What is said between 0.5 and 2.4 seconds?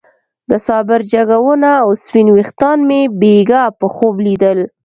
صابر جګه ونه او سپين